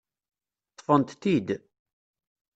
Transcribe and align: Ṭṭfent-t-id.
Ṭṭfent-t-id. 0.71 1.49